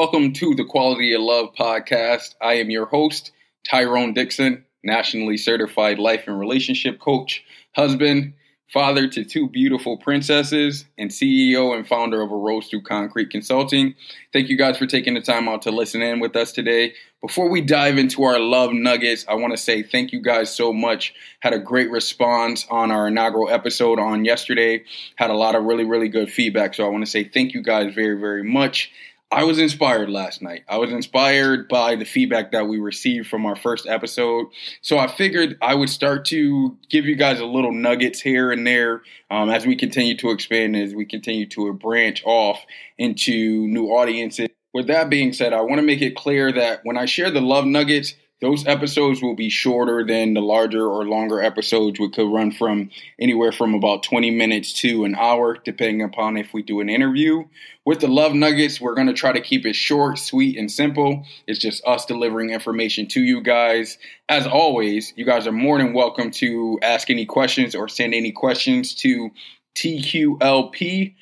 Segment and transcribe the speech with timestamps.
[0.00, 2.34] Welcome to the Quality of Love podcast.
[2.40, 3.32] I am your host,
[3.68, 7.44] Tyrone Dixon, nationally certified life and relationship coach,
[7.76, 8.32] husband,
[8.72, 13.94] father to two beautiful princesses, and CEO and founder of A Rose Through Concrete Consulting.
[14.32, 16.94] Thank you guys for taking the time out to listen in with us today.
[17.20, 20.72] Before we dive into our love nuggets, I want to say thank you guys so
[20.72, 21.12] much.
[21.40, 24.82] Had a great response on our inaugural episode on yesterday.
[25.16, 26.72] Had a lot of really, really good feedback.
[26.72, 28.90] So I want to say thank you guys very, very much.
[29.32, 30.64] I was inspired last night.
[30.68, 34.46] I was inspired by the feedback that we received from our first episode.
[34.80, 38.66] So I figured I would start to give you guys a little nuggets here and
[38.66, 42.58] there um, as we continue to expand, as we continue to branch off
[42.98, 44.48] into new audiences.
[44.74, 47.40] With that being said, I want to make it clear that when I share the
[47.40, 52.32] love nuggets, those episodes will be shorter than the larger or longer episodes, which could
[52.32, 56.80] run from anywhere from about 20 minutes to an hour, depending upon if we do
[56.80, 57.44] an interview.
[57.84, 61.24] With the Love Nuggets, we're going to try to keep it short, sweet, and simple.
[61.46, 63.98] It's just us delivering information to you guys.
[64.28, 68.32] As always, you guys are more than welcome to ask any questions or send any
[68.32, 69.30] questions to
[69.76, 71.14] TQLP20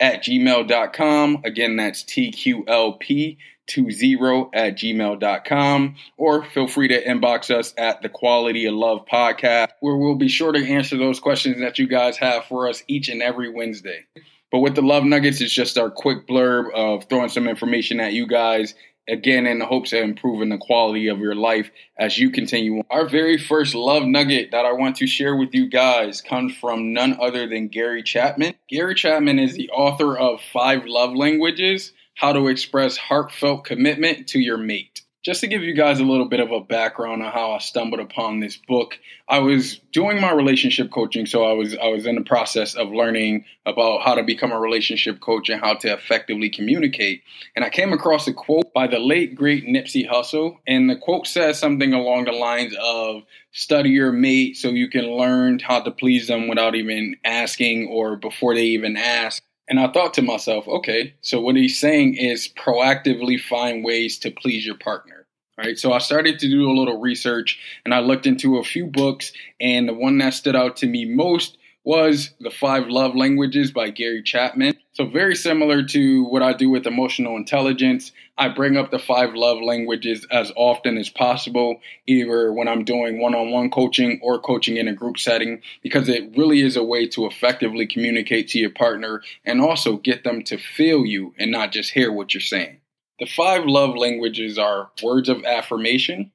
[0.00, 1.42] at gmail.com.
[1.44, 4.14] Again, that's TQLP 20
[4.52, 9.96] at gmail.com or feel free to inbox us at the quality of love podcast where
[9.96, 13.22] we'll be sure to answer those questions that you guys have for us each and
[13.22, 14.04] every wednesday
[14.52, 18.12] but with the love nuggets it's just our quick blurb of throwing some information at
[18.12, 18.74] you guys
[19.08, 22.84] again in the hopes of improving the quality of your life as you continue on.
[22.90, 26.92] our very first love nugget that i want to share with you guys comes from
[26.92, 32.32] none other than gary chapman gary chapman is the author of five love languages how
[32.32, 35.02] to express heartfelt commitment to your mate.
[35.24, 37.98] Just to give you guys a little bit of a background on how I stumbled
[37.98, 42.16] upon this book, I was doing my relationship coaching, so I was I was in
[42.16, 46.50] the process of learning about how to become a relationship coach and how to effectively
[46.50, 47.22] communicate.
[47.56, 51.26] And I came across a quote by the late great Nipsey Hussle, and the quote
[51.26, 55.90] says something along the lines of study your mate so you can learn how to
[55.90, 59.42] please them without even asking or before they even ask.
[59.68, 64.30] And I thought to myself, okay, so what he's saying is proactively find ways to
[64.30, 65.13] please your partner.
[65.56, 65.78] Right.
[65.78, 69.32] So I started to do a little research and I looked into a few books.
[69.60, 73.90] And the one that stood out to me most was The Five Love Languages by
[73.90, 74.74] Gary Chapman.
[74.92, 79.34] So, very similar to what I do with emotional intelligence, I bring up the five
[79.34, 84.40] love languages as often as possible, either when I'm doing one on one coaching or
[84.40, 88.58] coaching in a group setting, because it really is a way to effectively communicate to
[88.58, 92.40] your partner and also get them to feel you and not just hear what you're
[92.40, 92.78] saying.
[93.20, 96.32] The five love languages are words of affirmation,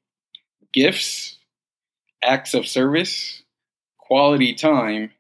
[0.74, 1.38] gifts,
[2.24, 3.44] acts of service,
[3.98, 5.12] quality time,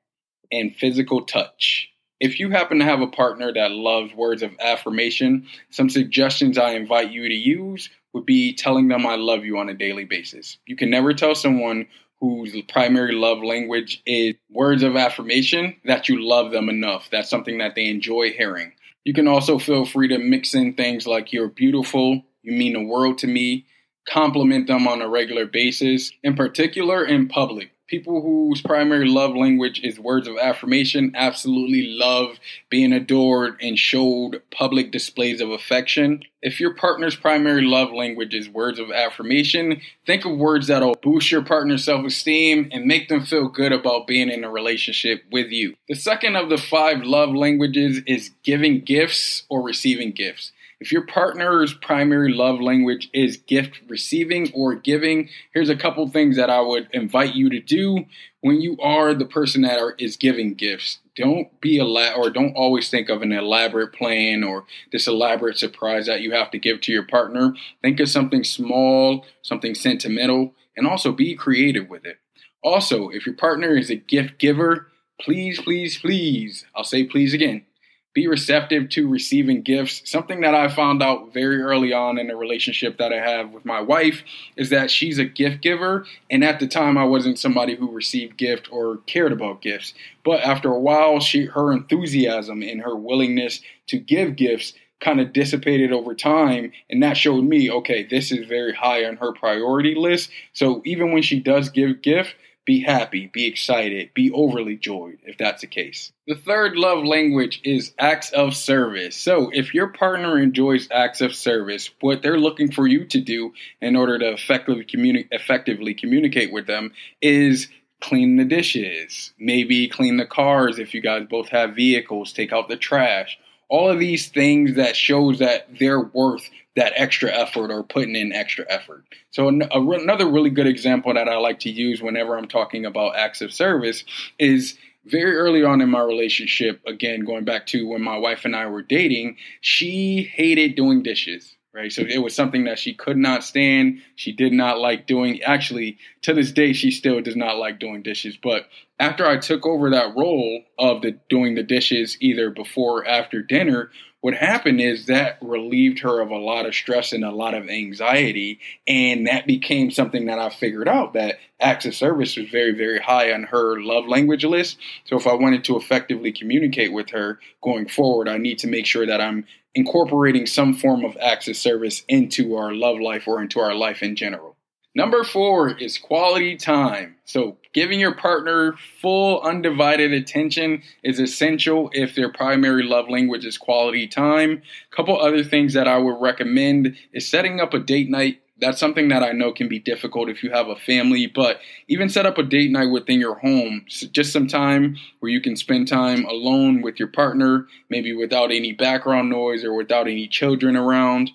[0.52, 1.90] and physical touch.
[2.20, 6.72] If you happen to have a partner that loves words of affirmation, some suggestions I
[6.72, 10.58] invite you to use would be telling them I love you on a daily basis.
[10.66, 11.88] You can never tell someone
[12.20, 17.09] whose primary love language is words of affirmation that you love them enough.
[17.12, 18.74] That's something that they enjoy hearing.
[19.06, 22.84] You can also feel free to mix in things like you're beautiful, you mean the
[22.84, 23.66] world to me,
[24.08, 29.82] compliment them on a regular basis, in particular in public people whose primary love language
[29.84, 32.40] is words of affirmation absolutely love
[32.70, 36.22] being adored and showed public displays of affection.
[36.42, 41.32] If your partner's primary love language is words of affirmation, think of words that'll boost
[41.32, 45.47] your partner's self esteem and make them feel good about being in a relationship with
[45.47, 45.76] you.
[45.90, 50.52] The second of the five love languages is giving gifts or receiving gifts.
[50.79, 56.37] If your partner's primary love language is gift receiving or giving, here's a couple things
[56.37, 58.05] that I would invite you to do
[58.40, 60.99] when you are the person that are, is giving gifts.
[61.17, 65.58] Don't be a ela- or don't always think of an elaborate plan or this elaborate
[65.58, 67.53] surprise that you have to give to your partner.
[67.82, 72.20] Think of something small, something sentimental, and also be creative with it.
[72.64, 74.87] Also, if your partner is a gift giver,
[75.20, 77.66] please, please, please, I'll say please again
[78.14, 80.02] be receptive to receiving gifts.
[80.09, 83.66] Something that I found out very early on in the relationship that I have with
[83.66, 84.23] my wife
[84.56, 86.06] is that she's a gift giver.
[86.29, 89.94] And at the time, I wasn't somebody who received gift or cared about gifts.
[90.26, 95.32] But after a while, she her enthusiasm and her willingness to give gifts kind of
[95.32, 99.96] dissipated over time and that showed me okay this is very high on her priority
[99.96, 102.35] list so even when she does give gift
[102.70, 106.12] be happy, be excited, be overly joyed if that's the case.
[106.28, 109.16] The third love language is acts of service.
[109.16, 113.54] So, if your partner enjoys acts of service, what they're looking for you to do
[113.82, 116.92] in order to effectively, communi- effectively communicate with them
[117.24, 117.70] is
[118.02, 122.68] clean the dishes, maybe clean the cars if you guys both have vehicles, take out
[122.68, 123.40] the trash.
[123.68, 128.32] All of these things that shows that they're worth that extra effort or putting in
[128.32, 129.04] extra effort.
[129.32, 133.42] So another really good example that I like to use whenever I'm talking about acts
[133.42, 134.04] of service
[134.38, 138.56] is very early on in my relationship, again, going back to when my wife and
[138.56, 141.92] I were dating, she hated doing dishes right?
[141.92, 144.02] So it was something that she could not stand.
[144.16, 145.42] She did not like doing.
[145.44, 148.38] Actually, to this day, she still does not like doing dishes.
[148.42, 148.68] But
[149.00, 153.42] after I took over that role of the doing the dishes either before or after
[153.42, 157.54] dinner, what happened is that relieved her of a lot of stress and a lot
[157.54, 158.60] of anxiety.
[158.86, 163.00] And that became something that I figured out that acts of service was very, very
[163.00, 164.78] high on her love language list.
[165.06, 168.86] So if I wanted to effectively communicate with her going forward, I need to make
[168.86, 173.42] sure that I'm incorporating some form of acts of service into our love life or
[173.42, 174.58] into our life in general.
[174.96, 177.16] Number four is quality time.
[177.24, 183.58] So, giving your partner full, undivided attention is essential if their primary love language is
[183.58, 184.64] quality time.
[184.91, 188.80] A couple other things that I would recommend is setting up a date night that's
[188.80, 192.26] something that I know can be difficult if you have a family, but even set
[192.26, 193.85] up a date night within your home.
[193.88, 198.74] just some time where you can spend time alone with your partner, maybe without any
[198.74, 201.32] background noise or without any children around.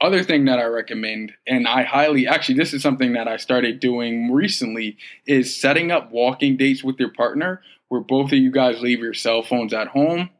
[0.00, 3.80] Other thing that I recommend, and I highly actually, this is something that I started
[3.80, 8.80] doing recently, is setting up walking dates with your partner where both of you guys
[8.80, 10.30] leave your cell phones at home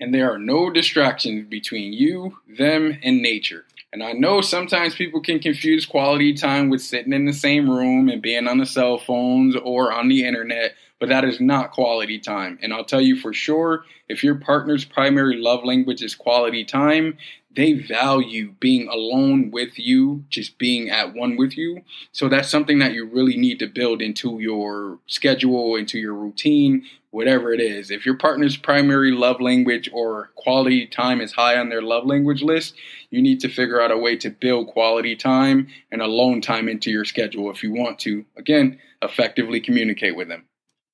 [0.00, 3.66] and there are no distractions between you, them, and nature.
[3.92, 8.08] And I know sometimes people can confuse quality time with sitting in the same room
[8.08, 12.18] and being on the cell phones or on the internet, but that is not quality
[12.18, 12.58] time.
[12.62, 17.18] And I'll tell you for sure, if your partner's primary love language is quality time,
[17.54, 21.82] they value being alone with you, just being at one with you.
[22.12, 26.84] So that's something that you really need to build into your schedule, into your routine,
[27.10, 27.90] whatever it is.
[27.90, 32.42] If your partner's primary love language or quality time is high on their love language
[32.42, 32.74] list,
[33.10, 36.90] you need to figure out a way to build quality time and alone time into
[36.90, 40.44] your schedule if you want to, again, effectively communicate with them.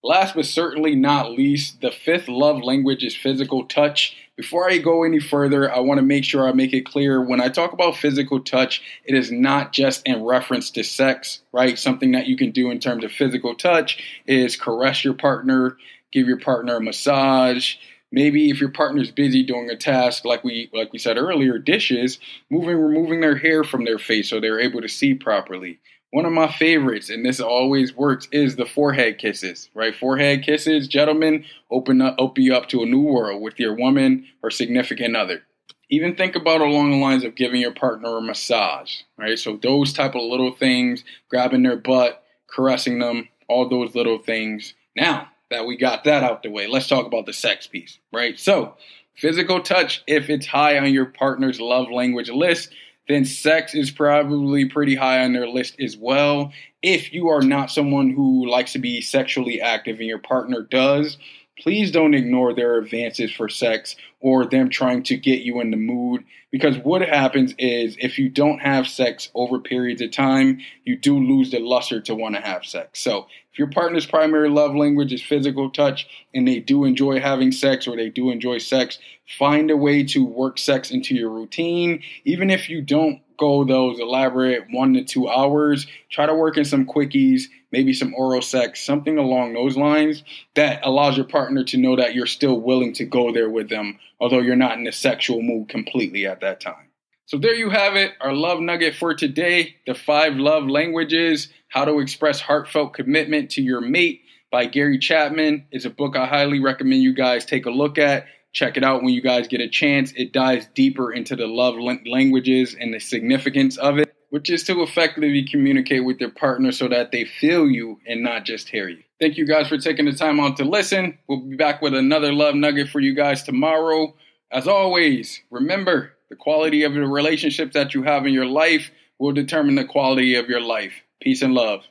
[0.02, 4.16] Last but certainly not least, the fifth love language is physical touch.
[4.36, 7.40] Before I go any further, I want to make sure I make it clear when
[7.40, 11.78] I talk about physical touch, it is not just in reference to sex, right?
[11.78, 15.78] Something that you can do in terms of physical touch is caress your partner,
[16.12, 17.76] give your partner a massage.
[18.12, 22.18] Maybe if your partner's busy doing a task like we like we said earlier, dishes,
[22.50, 25.78] moving removing their hair from their face so they're able to see properly.
[26.16, 29.68] One of my favorites, and this always works, is the forehead kisses.
[29.74, 33.74] Right, forehead kisses, gentlemen, open up, open you up to a new world with your
[33.74, 35.42] woman or significant other.
[35.90, 39.02] Even think about along the lines of giving your partner a massage.
[39.18, 44.16] Right, so those type of little things, grabbing their butt, caressing them, all those little
[44.16, 44.72] things.
[44.96, 48.38] Now, that we got that out the way, let's talk about the sex piece, right?
[48.38, 48.78] So,
[49.16, 52.70] physical touch, if it's high on your partner's love language list,
[53.08, 56.52] then sex is probably pretty high on their list as well.
[56.82, 61.18] If you are not someone who likes to be sexually active and your partner does,
[61.58, 65.76] please don't ignore their advances for sex or them trying to get you in the
[65.76, 66.24] mood.
[66.50, 71.18] Because what happens is if you don't have sex over periods of time, you do
[71.18, 73.00] lose the luster to want to have sex.
[73.00, 77.50] So if your partner's primary love language is physical touch and they do enjoy having
[77.50, 78.98] sex or they do enjoy sex,
[79.38, 82.02] find a way to work sex into your routine.
[82.26, 86.66] Even if you don't go those elaborate one to two hours, try to work in
[86.66, 90.22] some quickies maybe some oral sex, something along those lines
[90.54, 93.98] that allows your partner to know that you're still willing to go there with them,
[94.20, 96.86] although you're not in a sexual mood completely at that time.
[97.26, 101.84] So there you have it, our love nugget for today the five love languages, how
[101.84, 105.66] to express heartfelt commitment to your mate by Gary Chapman.
[105.70, 108.26] It's a book I highly recommend you guys take a look at.
[108.52, 110.12] Check it out when you guys get a chance.
[110.16, 114.82] It dives deeper into the love languages and the significance of it which is to
[114.82, 119.02] effectively communicate with your partner so that they feel you and not just hear you.
[119.20, 121.18] Thank you guys for taking the time out to listen.
[121.28, 124.14] We'll be back with another love nugget for you guys tomorrow.
[124.50, 129.32] As always, remember the quality of the relationships that you have in your life will
[129.32, 130.92] determine the quality of your life.
[131.20, 131.84] Peace and love.